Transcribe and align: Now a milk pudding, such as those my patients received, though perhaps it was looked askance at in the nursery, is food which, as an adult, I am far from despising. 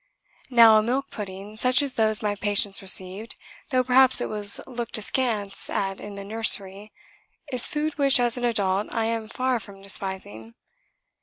Now 0.49 0.79
a 0.79 0.81
milk 0.81 1.11
pudding, 1.11 1.57
such 1.57 1.83
as 1.83 1.93
those 1.93 2.23
my 2.23 2.33
patients 2.33 2.81
received, 2.81 3.35
though 3.69 3.83
perhaps 3.83 4.19
it 4.19 4.29
was 4.29 4.59
looked 4.65 4.97
askance 4.97 5.69
at 5.69 5.99
in 5.99 6.15
the 6.15 6.23
nursery, 6.23 6.91
is 7.51 7.67
food 7.69 7.99
which, 7.99 8.19
as 8.19 8.35
an 8.35 8.43
adult, 8.43 8.87
I 8.91 9.05
am 9.05 9.29
far 9.29 9.59
from 9.59 9.79
despising. 9.83 10.55